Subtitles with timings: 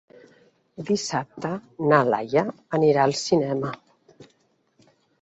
[0.87, 1.51] Dissabte
[1.93, 2.47] na Laia
[2.81, 3.75] anirà al cinema.